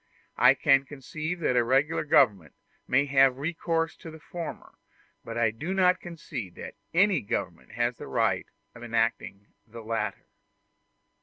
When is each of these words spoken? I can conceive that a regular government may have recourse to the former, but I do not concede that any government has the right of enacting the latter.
I 0.39 0.55
can 0.55 0.83
conceive 0.83 1.41
that 1.41 1.55
a 1.55 1.63
regular 1.63 2.03
government 2.03 2.55
may 2.87 3.05
have 3.05 3.37
recourse 3.37 3.95
to 3.97 4.09
the 4.09 4.17
former, 4.19 4.73
but 5.23 5.37
I 5.37 5.51
do 5.51 5.75
not 5.75 5.99
concede 5.99 6.55
that 6.55 6.73
any 6.91 7.21
government 7.21 7.73
has 7.73 7.97
the 7.97 8.07
right 8.07 8.47
of 8.73 8.81
enacting 8.83 9.45
the 9.67 9.81
latter. 9.83 10.25